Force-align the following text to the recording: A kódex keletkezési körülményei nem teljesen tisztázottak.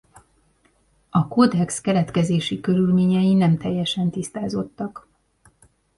A 1.09 1.27
kódex 1.27 1.81
keletkezési 1.81 2.59
körülményei 2.59 3.33
nem 3.33 3.57
teljesen 3.57 4.09
tisztázottak. 4.09 5.07